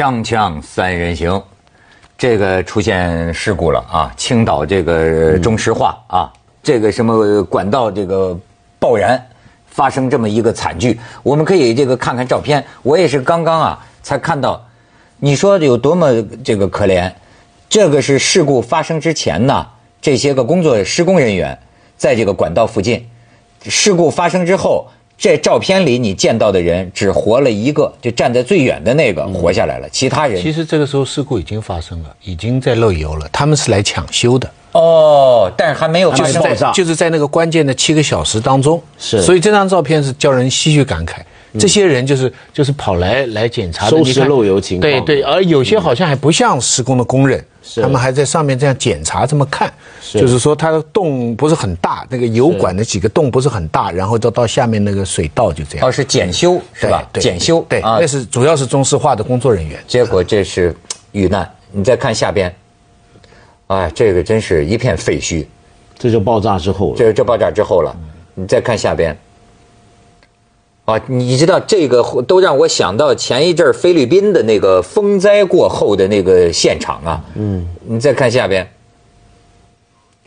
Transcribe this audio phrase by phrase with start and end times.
[0.00, 1.42] 锵锵三人行，
[2.16, 4.10] 这个出现事故了啊！
[4.16, 6.32] 青岛这个中石化啊，
[6.62, 8.34] 这个什么管道这个
[8.78, 9.22] 爆燃，
[9.66, 10.98] 发生这么一个惨剧。
[11.22, 14.66] 我们可以这个看看照片，我也是刚刚啊才看到。
[15.18, 17.12] 你说有多么这个可怜？
[17.68, 19.66] 这个是事故发生之前呢，
[20.00, 21.58] 这些个工作施工人员
[21.98, 23.06] 在这个管道附近，
[23.64, 24.88] 事故发生之后。
[25.20, 33.28] 这照片里你见到的人只活了一个，就站在最远的那个活下来了，其他人其实这个时候事故已经发生了，已经在漏油了。
[33.30, 39.20] 他们是来抢修的哦，但是还没有发生在就是在那个关键的七个小时当中，是。
[39.20, 41.16] 所以这张照片是叫人唏嘘感慨。
[41.58, 47.44] 这些人就是就是跑来来检查收拾漏油情况，对对，而有些好像还不像施工的工人。
[47.76, 49.72] 他们还在上面这样检查，这么看，
[50.12, 55.86] 就是说它的洞不是很大，那个油管的几个洞不是很大，然后就到下面那个水道就这样。
[55.86, 57.06] 哦，是检修是吧？
[57.20, 59.78] 检修对，那是主要是中石化的工作人员。
[59.86, 60.74] 结果这是
[61.12, 61.48] 遇难。
[61.70, 62.52] 你再看下边，
[63.68, 65.46] 哎，这个真是一片废墟。
[65.96, 67.94] 这就爆炸之后了，这这爆炸之后了。
[68.34, 69.16] 你再看下边。
[70.86, 77.24] 啊，你知道这个都让我想到前一阵菲律宾的那个风灾过后的那个现场啊。
[77.36, 78.66] 嗯，你再看下边，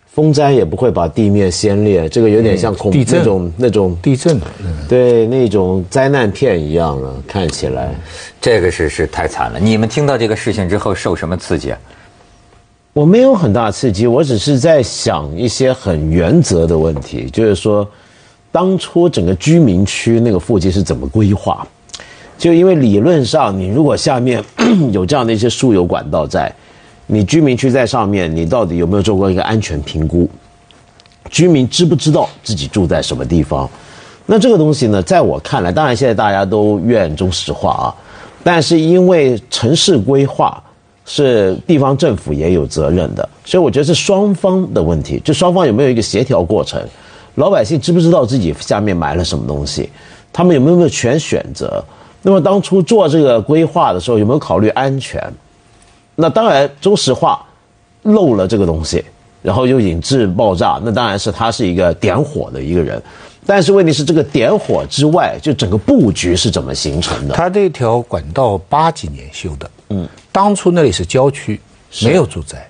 [0.08, 4.40] 风灾也不会把地面掀裂，这个有点像恐地震那种那种地震，
[4.88, 7.94] 对那种灾难片一样了，看起来，
[8.40, 9.60] 这个是是太惨了。
[9.60, 11.72] 你们听到这个事情之后受什么刺激？
[11.72, 11.80] 啊？
[12.94, 17.86] 我没有很大刺激，我只是在想一些很原则的问题，就是说。
[18.54, 21.68] 当初整个居民区那个附近是怎么规划？
[22.38, 24.44] 就因为理论上，你如果下面
[24.94, 26.54] 有这样的一些输油管道在，
[27.08, 30.30] 你居民区在上面，你到底有没有做过一个安全评估？
[31.32, 33.68] 居民知不知道自己住在什么地方？
[34.28, 37.96] 那这个东西呢，在我看来，当然现在大家都怨中石化啊，
[38.44, 40.62] 但是因为城市规划
[41.06, 46.80] 是地方政府也有责任的，所以我觉得是双方的问题，就双方有没有一个协调过程？
[47.36, 49.90] 老百姓知不知道自己下面埋了什么东西？
[50.32, 51.84] 他们有没有权选择？
[52.22, 55.22] 那么当初做这个规划的时候，有没有考虑安全？
[56.16, 57.44] 那当然，中石化
[58.04, 59.04] 漏了这个东西，
[59.42, 63.02] 然后又引致爆炸，那当然是他是一个点火的一个人。
[63.46, 67.36] 但是问题是，这个点火之外，就整个布局是怎么形成的？
[67.36, 71.60] 他这条管道八几年修的，嗯，当初那里是郊区，
[72.04, 72.66] 没有住宅，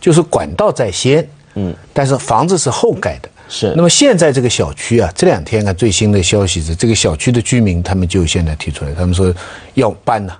[0.00, 3.28] 就是管道在先，嗯，但是房子是后盖的。
[3.54, 9.30] 是，那么现在这个小区啊，这两天啊最新的消息是，这个小区的居民他们就现在提出来，他们说
[9.74, 10.32] 要搬呢，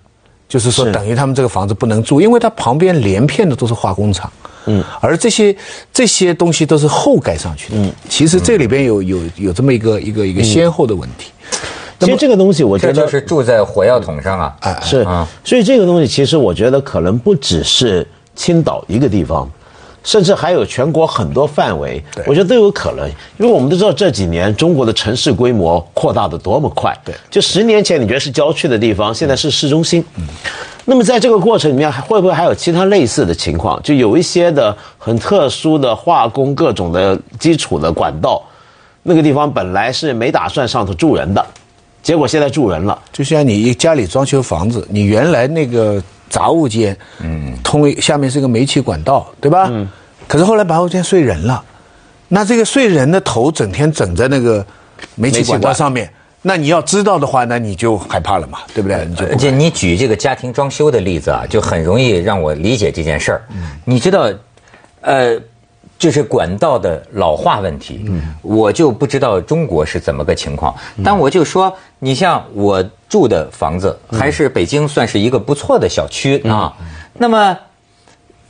[0.49, 4.33] 就是说等于他们这个房子不能住，因为它旁边连片的都是化工厂，
[4.65, 5.55] 嗯，而这些
[5.93, 11.31] 这些东西都是后盖上去的，嗯，其实这里边有有有这么一个一个一个先后的问题。
[12.01, 15.01] 其实这个东西我觉得就是住在火药桶上啊，哎是。
[15.01, 19.49] 啊，所以这个东西其实我觉得可能不只是青岛一个地方。
[20.05, 23.09] 甚至还有全国很多范围，我觉得都有可能，
[23.39, 26.97] 因为我们都知道这几年中国的城市规模扩大的多么快。
[27.05, 30.05] 对，就十年前你觉得是郊区的地方，现在是市中心。
[30.17, 30.25] 嗯，
[30.85, 33.81] 那么在这个过程里面，会不会还有其他类似的情况？
[33.83, 38.43] 就有一些的很特殊的化工各种的基础的管道，
[39.05, 41.45] 那个地方本来是没打算上头住人的，
[42.03, 43.01] 结果现在住人了。
[43.13, 46.03] 就像你家里装修房子，你原来那个。
[46.33, 49.69] 杂物间，嗯，通下面是个煤气管道，对吧？
[49.71, 49.87] 嗯，
[50.27, 51.63] 可是后来杂物间睡人了，
[52.27, 54.65] 那这个睡人的头整天枕在那个
[55.15, 59.07] 煤气管道上面，那你要知道的话，那你就害怕了嘛，对不对？
[59.29, 63.43] 而且你举这个家庭装修的例子啊，就很容易让我理解这件事儿。
[63.51, 64.33] 嗯，你知道，
[65.03, 65.39] 呃。
[66.03, 68.05] 就是管道的老化问题，
[68.43, 70.75] 我就不知道中国是怎么个情况。
[71.05, 76.75] 但我就说，你像我住的房子，还是北京算是一个不错的小区啊。
[77.13, 77.57] 那么，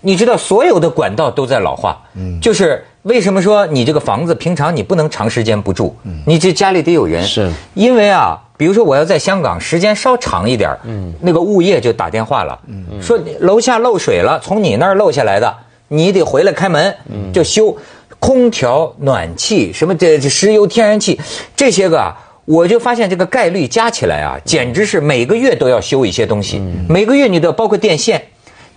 [0.01, 2.01] 你知道所有的管道都在老化，
[2.41, 5.95] 就是为什么说你这个房子平常你不能长时间不住？
[6.25, 10.75] 你这家里得有人，是因为啊，比如说我要在香港时间稍长一点，
[11.21, 12.59] 那个物业就打电话了，
[13.03, 15.55] 说楼下漏水了，从你那儿漏下来的。
[15.93, 16.95] 你得回来开门，
[17.35, 17.77] 就修
[18.19, 21.21] 空调、暖气，什么这这石油、天然气
[21.55, 22.17] 这些个啊，
[22.47, 26.59] 我就发现这个概率加起来啊，简直是每个月都要修一些东西，
[26.89, 28.23] 每个月你都要包括电线、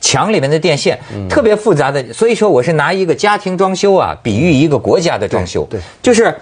[0.01, 2.03] 墙里面的电线，特别复杂的。
[2.11, 6.35] 所以说，我是拿一个家庭装修啊，比喻一个国家的装修，对，就是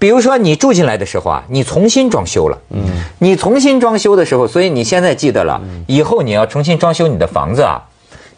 [0.00, 2.82] 比如说你住进来的时候啊，你重新装修了，嗯，
[3.20, 7.80] 你重新装修的时候，所以你现在记得了，以后你要重新装修你的房子啊。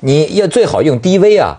[0.07, 1.57] 你要最好用 DV 啊，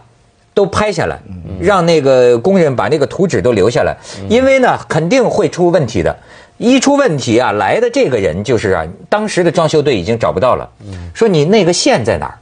[0.53, 1.19] 都拍下来，
[1.59, 3.97] 让那个工人把那个图纸都留下来，
[4.29, 6.15] 因为呢肯定会出问题的。
[6.57, 10.69] 一出问题啊，来的这个人就是啊，当时的装修队已经找不到了，
[11.15, 12.37] 说你那个线在哪儿？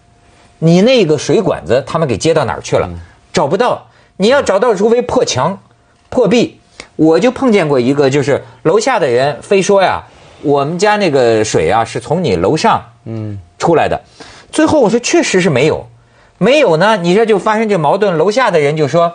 [0.60, 2.90] 你那个水管子他们给接到哪儿去了？
[3.32, 3.88] 找不到。
[4.18, 5.58] 你要找到，除非破墙、
[6.10, 6.60] 破壁。
[6.98, 10.04] 我就碰见过一个，就是楼下的人非说呀，
[10.42, 14.00] 我们家那个水啊是从你楼上嗯出来的。
[14.52, 15.84] 最后我说确实是没有，
[16.44, 18.18] 没有呢，你这就发生这矛盾。
[18.18, 19.12] 楼下的人就说，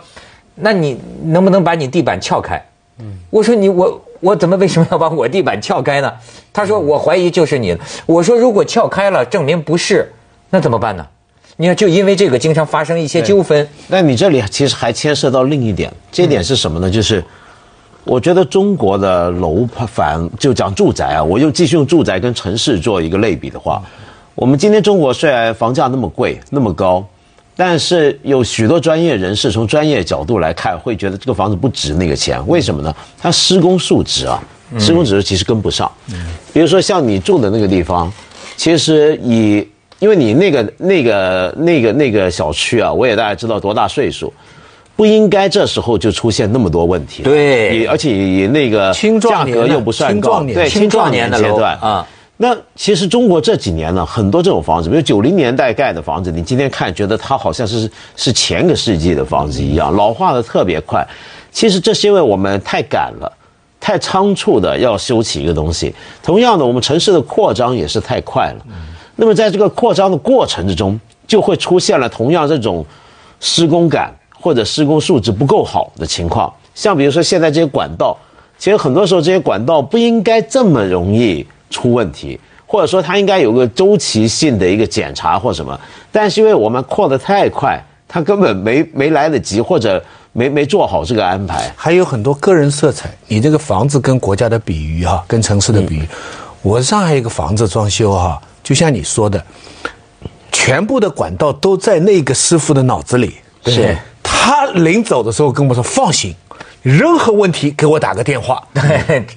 [0.55, 2.59] 那你能不能把你地板撬开？
[2.97, 6.11] 嗯，我说你我我怎么为什么要把我地板撬开呢？
[6.51, 7.77] 他说我怀疑就是你。
[8.07, 10.11] 我说如果撬开了，证明不是，
[10.49, 11.05] 那怎么办呢？
[11.57, 13.67] 你看，就因为这个经常发生一些纠纷。
[13.87, 16.89] 那你这里其实还牵涉到另一点，这点是什么呢？
[16.89, 17.23] 就是
[18.05, 23.81] 我觉得中国的楼房就讲住宅啊，我又继续用住宅跟城市做一个类比的话，
[24.35, 27.05] 我们今天中国虽然房价那么贵那么高，
[27.59, 32.41] 但是有许多专业人士从专业角度来看，会觉得这个房子不值那个钱。
[32.47, 32.95] 为什么呢？
[33.21, 34.41] 它施工数值啊，
[34.77, 35.91] 施工值其实跟不上。
[36.53, 38.09] 比如说像你住的那个地方，
[38.55, 39.67] 其实以
[39.99, 44.33] 因为你那个那个那个那个小区啊，我也大概知道多大岁数，
[44.95, 47.23] 不应该这时候就出现那么多问题。
[47.23, 52.07] 对，而且以那个价格又不算高，对青壮年的阶段啊。
[52.41, 61.05] 那其实中国这几年呢，很多这种房子，比如九零年代盖的房子，你今天看觉得它好像是是前个世纪的房子一样，老化的特别快。
[61.51, 63.29] 其实这是因为我们太赶了，
[63.77, 65.93] 太仓促的要修起一个东西。
[66.23, 68.65] 同样的，我们城市的扩张也是太快了。
[69.17, 70.97] 那么在这个扩张的过程之中，
[71.27, 72.85] 就会出现了同样这种
[73.41, 76.49] 施工感或者施工素质不够好的情况。
[76.73, 78.17] 像比如说现在这些管道，
[78.57, 85.79] 其实很多时候这些管道不应该这么容易出问题，或者说它应该有个周期性的一个检查或什么。
[86.11, 91.71] 但是因为我们扩得太快，它根本没没来得及，或者没没做好这个安排。
[91.75, 93.09] 还有很多个人色彩。
[93.27, 96.07] 你这个房子跟国家的比喻哈，跟城市的比喻，
[96.61, 98.41] 我上海一个房子装修哈。
[98.63, 99.43] 就像你说的，
[100.51, 103.35] 全部的管道都在那个师傅的脑子里。
[103.65, 106.35] 是，他临走的时候跟我说：“放心，
[106.83, 108.61] 任何问题给我打个电话。”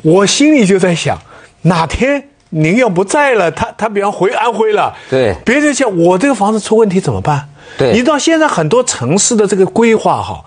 [0.02, 1.19] 我心里就在想，
[1.62, 7.48] 哪天您要不在了，他他比方回安徽了，对，别人想我这个房子出问题怎么办？
[7.78, 10.44] 对，你到现在很多城市的这个规划哈。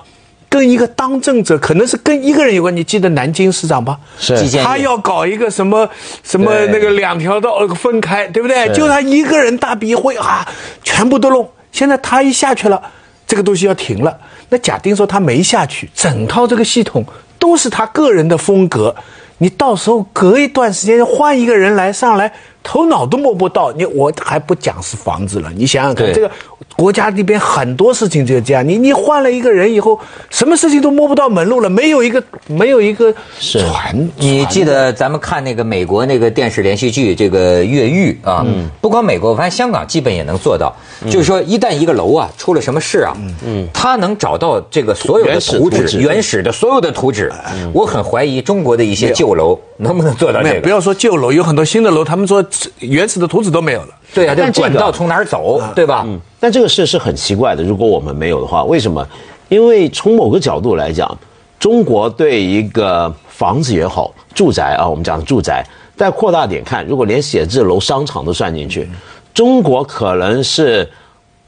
[0.47, 3.99] 跟一个当政者可能是跟一个人有关，你记得南京市长吧？
[4.17, 5.89] 是，他要搞一个什么
[6.23, 8.71] 什么那个两条道分开，对不对？
[8.73, 10.47] 就他一个人大笔一挥啊，
[10.81, 11.49] 全部都弄。
[11.73, 12.81] 现在他一下去了，
[13.27, 14.17] 这个东西要停了。
[14.47, 17.03] 那假定说他没下去，整套这个系统
[17.37, 18.95] 都是他个人的风格，
[19.37, 22.31] 你到时候隔一段时间换一个人来上来。
[22.67, 26.29] 头脑都摸不到，你我还不讲是房子了，你想想看，这个
[26.75, 29.99] 国家里边很多事情就这样，你你换了一个人以后，
[30.31, 34.09] 什么事情都摸不到门路了，没有一个没有一个传。
[34.17, 38.43] 你记得咱们看那个美国那个电视连续剧这个越狱啊，
[38.81, 40.75] 不光美国，我发现香港基本也能做到，
[41.07, 43.15] 就是说一旦一个楼啊出了什么事啊，
[43.45, 47.31] 嗯，他能找到这个所有的图纸，原始的所有的图纸，
[47.73, 50.61] 我很怀疑中国的一些旧楼能不能做到这个。
[50.61, 52.43] 不要说旧楼，有很多新的楼，他们说。
[52.79, 56.03] 原始的图纸都没有了，对啊，但管道从哪儿走，对吧？
[56.05, 57.63] 嗯，但这个事是很奇怪的。
[57.63, 59.05] 如果我们没有的话，为什么？
[59.49, 61.17] 因为从某个角度来讲，
[61.59, 65.65] 中国对一个房子也好，住宅啊，我们讲住宅，
[65.95, 68.87] 再扩大点看，如果连写字楼、商场都算进去，
[69.33, 70.87] 中国可能是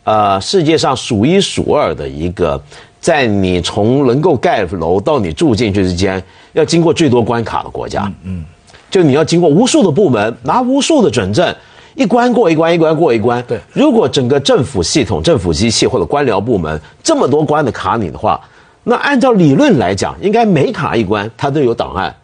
[0.03, 2.59] 呃世界上数一数二的一个，
[2.99, 6.21] 在你从能够盖楼到你住进去之间，
[6.53, 8.11] 要经过最多关卡的国家。
[8.23, 8.43] 嗯。
[8.89, 11.53] 就你要经过无数的部门，拿无数的准证，
[11.93, 13.43] 一关过一关，一关过一关。
[13.45, 18.39] 对，如果整个政府系统、政府机器或者官僚部门这么多关的卡你的话，
[18.85, 22.15] 那按照理论来讲，应该每卡一关它都有档案，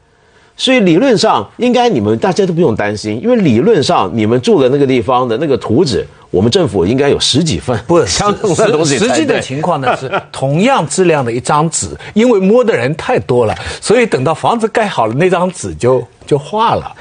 [0.56, 6.06] 所以理论上应该你们大家都不用担心，因为理论上你们住的那个地方的那个图纸。
[6.30, 8.98] 我们政府应该有十几份，不 相同的东西。
[8.98, 16.92] 实际的情况呢是，同样质量的一张纸，因为摸的人太多了，所以等到房子盖好了，那张纸就 就化了。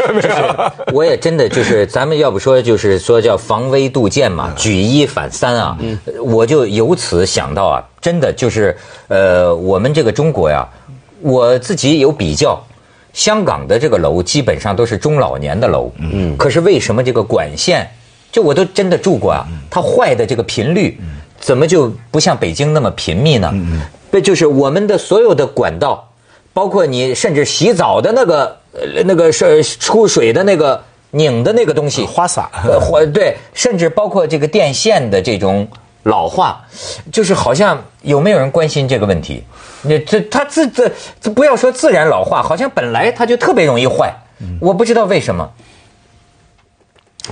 [0.92, 5.78] 我也真的就是，咱们要不说就是说叫防微杜渐嘛，举一反三啊。
[6.22, 8.76] 我就由此想到啊，真的就是，
[9.08, 10.68] 呃，我们这个中国呀，
[11.22, 12.62] 我自己有比较，
[13.14, 17.88] 香港的这个楼基本上都是中老年的楼，嗯，可是为什么这个管线？
[18.30, 20.98] 就我都真的住过啊，它坏的这个频率，
[21.38, 23.54] 怎么就不像北京那么频密呢？
[24.10, 26.10] 那就是我们的所有的管道，
[26.52, 35.68] 包括你甚至洗澡的那个呃那个是出水的那个拧的那个东西，花洒，或对，甚至包括这个电线的这种
[36.02, 36.60] 老化，
[37.12, 39.44] 就是好像有没有人关心这个问题？
[39.84, 44.14] 你这它自这这不要说自然老化，好像本来它就特别容易坏，
[44.60, 45.50] 我不知道为什么。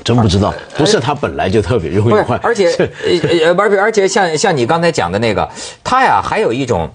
[0.03, 5.47] 真不知道，不是它本来就特别容易坏，，而且呃呃，而且而且像像你刚才讲的那个，
[5.85, 6.91] 它呀还有一种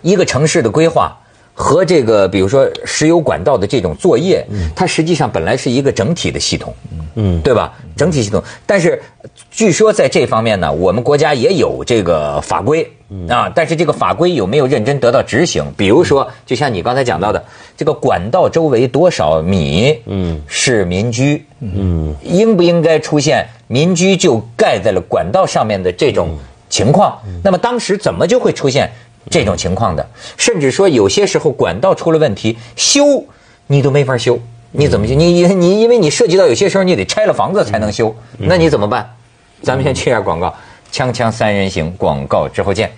[0.00, 1.14] 一个城市的规划
[1.58, 4.46] 和这个比如说石油管道的这种作业，
[4.76, 6.72] 它实际上本来是一个整体的系统，
[7.16, 7.72] 嗯，对吧？
[7.96, 9.02] 整体系统，但是
[9.50, 12.88] 据说在这方面呢，我们国家也有这个法规
[13.28, 15.64] 啊，但是这个法规有没有认真得到执行？
[15.76, 17.44] 比如说，就像你刚才讲到的，
[17.76, 26.38] 这个管道周围多少米，嗯，是民居，嗯，应不应该出现民居就盖在了管道上面的这种
[26.70, 27.18] 情况？
[27.42, 28.88] 那么当时怎么就会出现
[29.30, 30.08] 这种情况的？
[30.36, 33.24] 甚至说有些时候管道出了问题，修
[33.66, 34.38] 你都没法修。
[34.70, 35.14] 你怎么修？
[35.14, 39.08] 你你因为你涉及到有些时候你得拆了房子才能修，那你怎么办？
[39.62, 40.54] 咱们先去一下广告，
[40.92, 42.92] 锵锵三人行，广告之后见。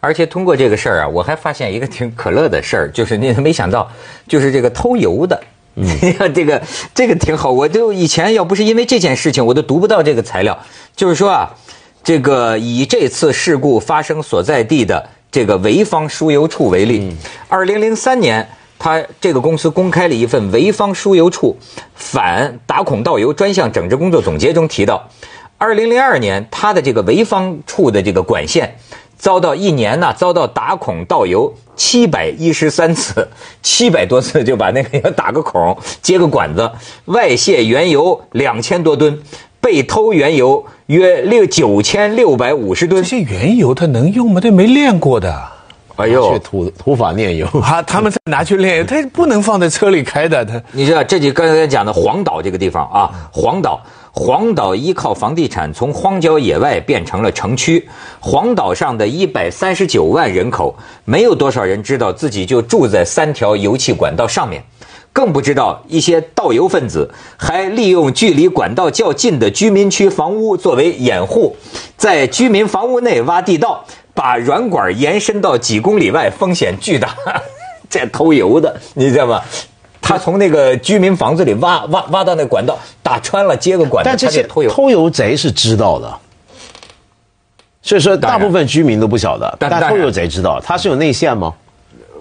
[0.00, 3.90] 而且通过这个事儿啊，我还发现一个挺可乐的事儿，就是你没想到，
[4.26, 5.40] 就是这个偷油的。
[5.76, 5.86] 嗯，
[6.34, 6.62] 这个
[6.94, 7.50] 这个挺好。
[7.50, 10.58] 我就以前要不是因为这件事情，我都读不到这个材料。
[10.94, 11.54] 就是说啊，
[12.02, 17.14] 这个以这次事故发生所在地的这个潍坊输油处为例，
[17.46, 18.48] 二零零三年。
[18.78, 21.56] 他这个公司公开了一份潍坊输油处
[21.94, 25.10] 反打孔倒油专项整治工作总结中提到，
[25.58, 28.76] 二零零二年他的这个潍坊处的这个管线
[29.16, 33.26] 遭到一年呢遭到打孔倒油七百一十三次，
[33.62, 36.70] 七百多次就把那个要打个孔接个管子，
[37.06, 39.22] 外泄原油两千多吨，
[39.60, 43.08] 被偷原油约六九千六百五十吨这。
[43.08, 44.40] 些原油它能用吗？
[44.40, 45.34] 它没炼过的。
[45.96, 50.44] 哎去土土法炼油，啊，他们再拿去炼油， 它不能放在车里开的。
[50.44, 53.80] 它你知道，这就刚才讲的黄岛这个地方啊，黄岛，
[54.12, 57.88] 黄岛依靠房地产从荒郊野外变成了城区。
[58.20, 64.62] 黄岛上的一百三十九万人口，没有多少人知道自己就住在三条油气管道上面，
[65.16, 71.56] 更不知道一些盗油分子还利用距离管道较近的居民区房屋作为掩护，
[71.96, 73.82] 在居民房屋内挖地道。
[74.12, 77.14] 把软管延伸到几公里外，风险巨大。
[77.88, 79.42] 这偷油的，你知道吗？
[80.00, 84.70] 他从那个居民房子里挖挖挖到那管道，打穿了接个管道，但这些偷油。
[84.70, 86.14] 偷油贼是知道的，
[87.82, 91.52] 所以说大部分居民都不晓得，但偷油贼知道，他是有内线吗？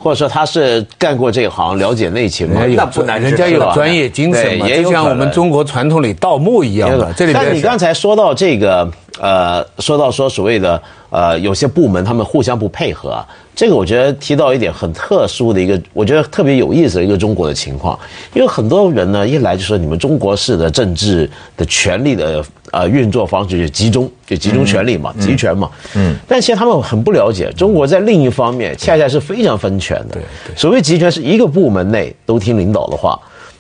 [0.05, 2.61] 或者说他是干过这一行，了解内情吗？
[2.75, 7.11] 那不难人家有专业精神嘛，也像我们中国传统里盗墓一样的。
[7.13, 8.87] 这里但你刚才说到这个，
[9.19, 17.97] 呃，说到说所谓的呃，有些部门他们互相不配合啊，这个我觉得提到一点很特殊的一个，我觉得特别有意思的一个中国的情况，
[18.33, 30.55] 因为很多人呢一来就说你们中国式的政治的权力的呃运作方式就集中，就集中权力嘛，集权嘛，嗯，但其实他们很不了解，中国在另一方面恰恰是非常分权的，对。
[30.57, 33.17] 所谓集权是一个部门内都听领导的话。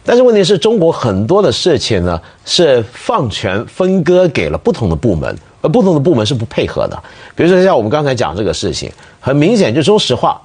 [0.07, 7.03] 但是问题是中国很多的事情呢，是放权分割给了不同的部门，而不同的部门是不配合的。
[7.35, 10.39] 比如说像我们刚才讲这个事情，很明显就说实话，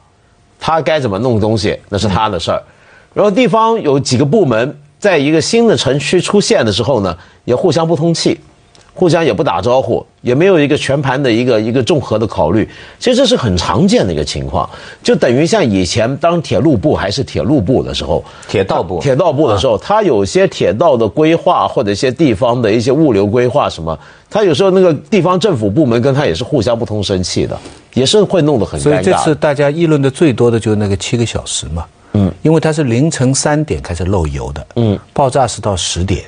[0.59, 2.63] 他该怎么弄东西那是他的事儿。
[3.13, 7.15] 然后地方有几个部门在一个新的城区出现的时候呢，
[7.45, 8.41] 也互相不通气。
[8.93, 12.69] 互相也不打招呼，也没有一个全盘的一个一个综合的考虑，
[12.99, 14.69] 其实这是很常见的一个情况，
[15.03, 19.01] 就等于像以前当铁路部还是铁路部的时候，铁道部。
[19.01, 27.59] 铁道部的时候，它有些铁道的规划或者一些地方的一些物流规划什么，它有时候那个地方政府部门跟他也是互相不通声气的，
[27.95, 29.03] 也是会弄得很所以。
[29.03, 36.25] 这次大家议论的最多的就是那个七个小时嘛，嗯，因为它是凌晨三点开始漏油的，嗯，爆炸是到十点，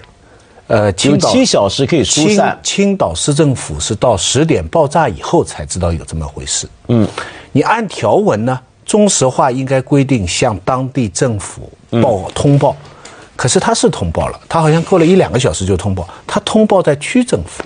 [0.69, 6.69] 呃，有青岛七小时可以疏青散，青岛市政府是到十点爆炸以后才知道有这么回事。
[6.89, 7.07] 嗯，
[7.53, 12.77] 你按条文呢，中石化应该规定向当地政府报通报，
[13.37, 17.63] 可是他是通报了，他好像过了一两个小时就通报，他通报在区政府。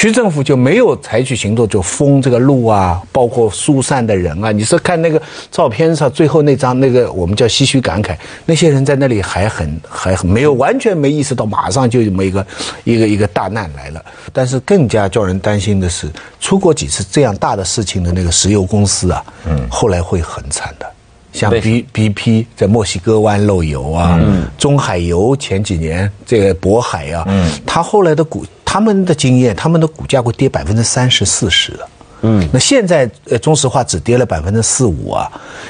[0.00, 4.52] 区政府就没有采取行动，就封这个路啊，包括疏散的人啊。
[4.52, 12.46] 你是看那个照片上最后那张那个，我们叫唏嘘感慨，那些人在那里还很还很没有完全没意识到，马上就这么一个
[12.84, 14.00] 一个一个大难来了。
[14.32, 20.86] 但是更加叫人担心的是，出过几次这样大的事情的那个石油公司啊，嗯，后来会很惨的。
[21.32, 24.18] 像 B B P 在墨西哥湾漏油啊，
[24.56, 27.26] 中海油前几年这个渤海啊，
[27.66, 31.88] 它后来的股，他们的经验，他们的股价会跌百分之三十四十的。
[32.20, 35.26] 嗯，那现在呃中石化只跌了百分之四五啊，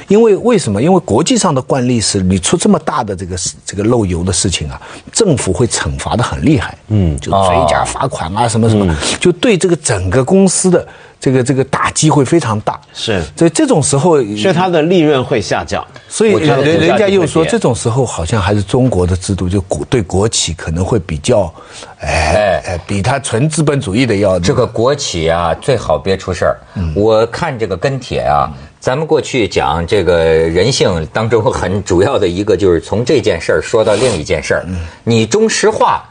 [0.09, 0.83] 因为为什么？
[0.83, 4.81] 因为国际上的惯例是你出这么大的这个这个漏油的事情啊，
[5.13, 10.85] 政府会惩罚的很厉害，嗯，就追加罚款啊什么什么，就对这个整个公司的
[11.21, 12.81] 这个这个打击会非常大。
[12.93, 15.85] 是所以这种时候，所以它的利润会下降。
[16.09, 21.53] 所以人人家又说，这种时候好像还是中国的制度，就国对国企可能会比较，
[22.01, 26.57] 哎哎，比他纯资本主义的要这个国企啊，最好别出事儿。
[26.95, 28.49] 我看这个跟帖啊，
[28.81, 34.67] 咱们过去讲这个人性当中很主要的一个，就是从这件事儿说到另一件事儿。
[35.05, 36.03] 你中石化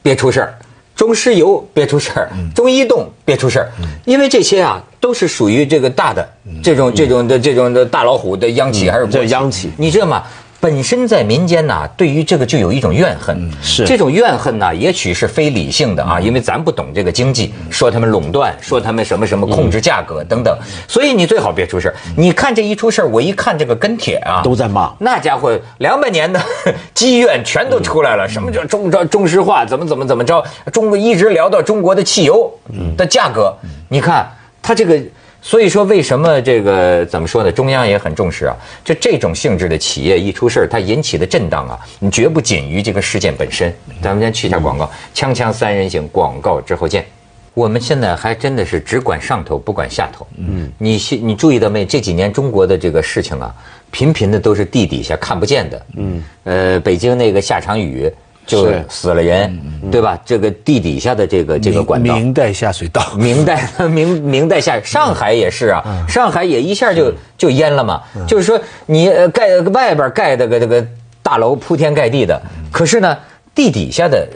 [0.00, 0.54] 别出事儿，
[0.98, 3.70] 中石油别出事儿，中移动别出事儿，
[4.04, 6.28] 因为这些啊都是属于这个大的
[6.60, 9.70] 这种这种的这种的大老虎的央企还是国这央企。
[9.76, 10.24] 你知道吗？
[10.60, 21.94] 本身在民间呐，对于这个就有一种怨恨，是这种怨恨呢，也许是非理性的啊，因为咱不懂这个经济，说他们垄断，说他们什么什么控制价格等等，所以你最好别出事儿。
[22.16, 26.40] 你看这一出事儿，我一看这个跟帖啊，都在骂那家伙两百年的
[26.92, 28.28] 积怨全都出来了。
[28.28, 29.64] 什么叫中中中石化？
[29.64, 30.44] 怎么怎么怎么着？
[30.72, 32.52] 中国一直聊到中国的汽油
[32.96, 33.54] 的价格，
[33.88, 34.28] 你看
[34.60, 35.00] 他这个。
[35.40, 37.50] 所以说，为什么这个怎么说呢？
[37.50, 38.56] 中央也很重视啊。
[38.84, 43.72] 就这种性质的企业一出事儿，它引起的震荡啊，你绝不仅于这个事件本身。
[44.02, 47.06] 咱们先去一下广告，锵锵三人行，广告之后见。
[47.54, 50.26] 我们现在还真的是只管上头，不管下头。
[50.36, 51.84] 嗯，你你注意到没？
[51.84, 53.52] 这几年中国的这个事情啊，
[53.90, 55.86] 频频的都是地底下看不见的。
[55.96, 58.08] 嗯，呃，北京那个下场雨
[58.48, 59.56] 就死了人，
[59.90, 60.18] 对吧？
[60.24, 68.02] 这个地底下的这个这个管道，明代下水道， 明代 明明代下上海也是啊，上海也一下就就淹了嘛。
[68.26, 70.84] 就是说你呃盖外边盖的个这个
[71.22, 72.40] 大楼铺天盖地的，
[72.72, 73.16] 可是呢
[73.54, 74.26] 地底下的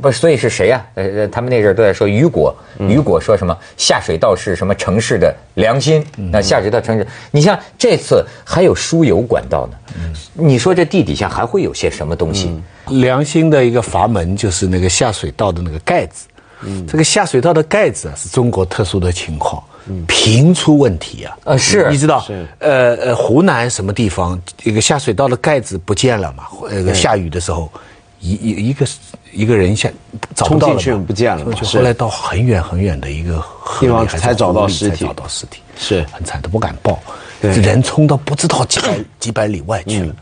[0.00, 6.04] 不是，所以是谁呀、呃呃，他们那阵儿都在说雨果，雨果说什么下水道是什么城市的良心？
[6.32, 9.76] 那下水道城市，你像这次还有输油管道呢，
[10.32, 12.52] 你说这地底下还会有些什么东西？
[12.88, 16.26] 良心的一个阀门就是那个下水道的那个盖子。
[16.88, 19.62] 这个下水道的盖子啊，是中国特殊的情况，
[20.08, 21.36] 频出问题啊。
[21.44, 22.26] 呃是你知道，
[22.58, 26.44] 呃呃，湖南什么地方一个下水道的盖子不见了嘛？
[26.70, 27.70] 呃下雨的时候，
[28.18, 28.86] 一一一个
[29.34, 29.90] 一个人下
[30.34, 35.04] 找不到了冲进去不见了后来到很远很远的一个河地方里才找到尸体。
[35.04, 36.04] 找到尸体，是。
[36.12, 36.98] 很惨，都不敢报。
[37.40, 40.14] 人冲到不知道几百几百里外去了，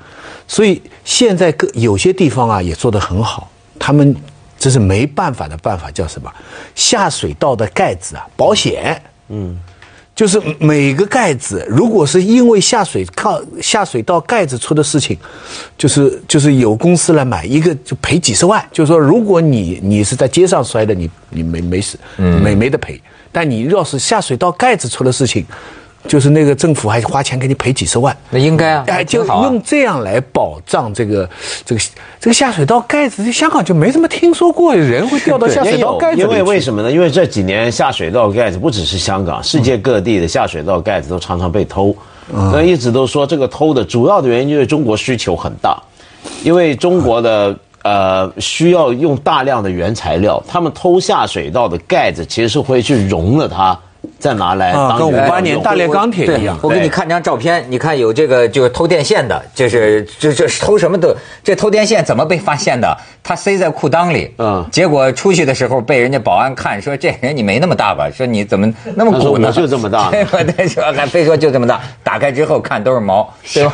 [0.48, 3.48] 所以现在各有些地方啊也做得很好，
[3.78, 4.16] 他们
[4.58, 6.32] 这是没办法的办法，叫什么？
[6.74, 9.00] 下水道的盖子啊，保险。
[9.28, 9.56] 嗯。
[10.14, 15.16] 就是每个盖子，如果是因为下水靠下水道盖子出的事情，
[15.78, 18.62] 就是就是有公司来买一个就赔几十万。
[18.70, 23.00] 就是说，如果你你是在街上摔的，你你没没事，没没得赔。
[23.32, 25.46] 但你要是下水道盖子出了事情，
[26.08, 28.16] 就是那个政府还花钱给你赔几十万。
[28.30, 31.28] 那应该啊，哎，就用这样来保障这个
[31.64, 31.80] 这个
[32.18, 36.62] 这个下水道盖子，在香港就没怎么听说过人会掉到下水道盖子里因为为。
[36.62, 36.92] 什么呢？
[36.92, 41.92] 因为这几年下水道盖子不只是香港，世界各地的下水道盖子都常常被偷。
[42.30, 45.76] 那一直都说这个偷的主要的原因就是中国需求很大，
[46.44, 53.76] 因为中国的呃需要用大量的原材料，他们偷下水道的盖子其实是会去融了它，
[54.18, 56.58] 再拿来啊，跟五八年大炼钢铁一样。
[56.62, 61.16] 我给你看张照片，你看有这个就是偷电线的，这是这这偷什么的？
[61.42, 62.96] 这偷电线怎么被发现的？
[63.24, 68.10] 他塞在裤裆里，嗯结果出去的时候被人家保安看，说这人你没那么大吧？
[68.10, 69.48] 说你怎么那么鼓呢？
[69.48, 73.72] 我就这么大结果他说还非说就这么大，打开之后看都是毛，对吧？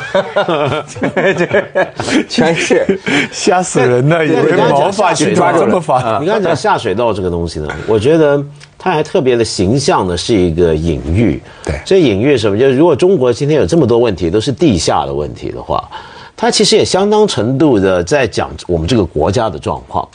[1.36, 3.00] 这 全是。
[3.32, 6.18] 吓死人了，以为对你刚才毛发讲下水抓道这么发。
[6.20, 8.44] 你刚才讲下水道这个东西呢，我觉得它
[8.92, 11.40] 还特别的形象的是一个隐喻。
[11.64, 12.58] 对这隐喻什么？
[12.58, 15.88] 就是如果中国今天有这么多问题都是地下的问题的话，
[16.36, 20.06] 它其实也相当程度的在讲我们这个国家的状况。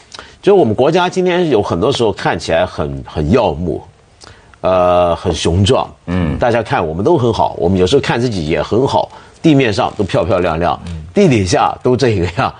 [0.41, 3.81] 就是我们国家今天有很多时候看起来很很耀目，
[4.59, 9.09] 呃，很雄壮，嗯，大家看我们都很好，我们有时候看自己也很好，
[9.41, 10.77] 地面上都漂漂亮亮，
[11.13, 12.53] 地底下都这个样。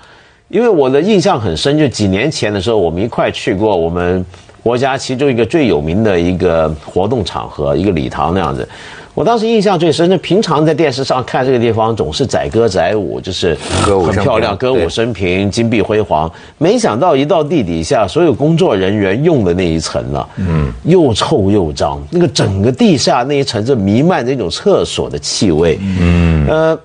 [0.48, 4.24] 因为我的印象很深，就几年前的时候，我们一块去过我们
[4.64, 8.66] 国家其中一个最有名的一个活动场合，一个礼堂那样子。
[9.12, 16.28] 我当时印象最深，就平常在电视上看这个地方总是载歌载舞，就是很漂亮，歌舞升平，金碧辉煌。
[16.56, 26.80] 没想到一到地底下，所有工作人员用的那一层啊，嗯，又臭又脏，那个整个地下那一层是弥漫着一种厕所的气味，嗯，呃，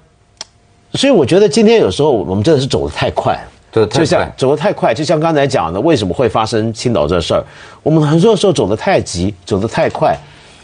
[0.94, 3.39] 所以我觉得今天有时候我们真的是走得太快。
[3.71, 7.43] 走就像走得太快，就像刚才讲的，为什么会发生青岛这事儿？
[7.84, 10.15] 我们很多时候走得太急，走得太快，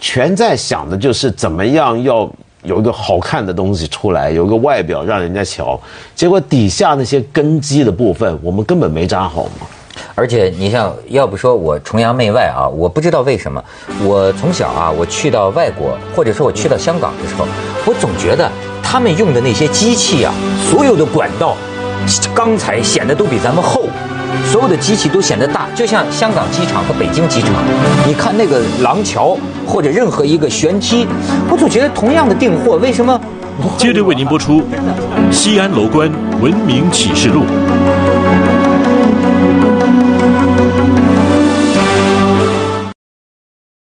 [0.02, 2.30] 全在想的就是怎么样要
[2.64, 5.80] 有一个好看的东西出来，有一个外表让人家瞧，
[6.16, 9.68] 结果底下那些根基的部分，我们根本没扎好嘛。
[10.14, 13.64] 而且你像，要不说我崇洋媚外啊，我不知道为什么，
[14.04, 17.46] 我从小啊，我去到外国，或者说我去到香港的时候，
[17.86, 18.50] 我总觉得
[18.82, 20.34] 他们用的那些机器啊，
[20.70, 21.56] 所有的管道、
[22.34, 23.88] 钢材显得都比咱们厚，
[24.52, 27.52] 所有的机器都显得大，就像香港机场和北京机场，
[28.08, 31.08] 你看那个廊桥或者任何一个舷梯，
[31.50, 33.20] 我总觉得同样的订货，为什么？
[33.78, 34.62] 接着为您播出
[35.32, 37.42] 《西安楼观文明启示录》。